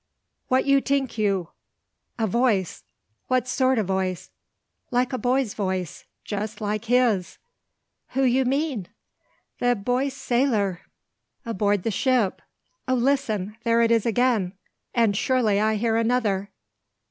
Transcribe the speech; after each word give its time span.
"What 0.47 0.65
you 0.65 0.81
tink 0.81 1.19
you?" 1.19 1.49
"A 2.17 2.25
voice." 2.25 2.81
"What 3.27 3.47
sort 3.47 3.77
o' 3.77 3.83
voice?" 3.83 4.31
"Like 4.89 5.13
a 5.13 5.19
boy's 5.19 5.53
voice, 5.53 6.05
just 6.25 6.59
like 6.59 6.85
his." 6.85 7.37
"Who 8.15 8.23
you 8.23 8.43
mean?" 8.43 8.87
"The 9.59 9.75
boy 9.75 10.09
sailor 10.09 10.81
aboard 11.45 11.83
the 11.83 11.91
ship. 11.91 12.41
O, 12.87 12.95
listen! 12.95 13.57
There 13.63 13.83
it 13.83 13.91
is 13.91 14.07
again; 14.07 14.53
and 14.95 15.15
surely 15.15 15.59
I 15.59 15.75
hear 15.75 15.97
another?" 15.97 16.49